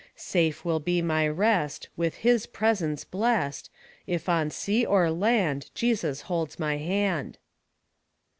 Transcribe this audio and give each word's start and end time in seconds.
Safe 0.15 0.65
will 0.65 0.79
be 0.79 0.99
my 1.03 1.27
rest, 1.27 1.87
AVith 1.95 2.13
his 2.13 2.47
presence 2.47 3.03
blest, 3.03 3.69
If 4.07 4.27
on 4.27 4.49
sea 4.49 4.83
or 4.83 5.11
land 5.11 5.69
Jesus 5.75 6.21
holds 6.21 6.57
my 6.57 6.77
hand." 6.77 7.37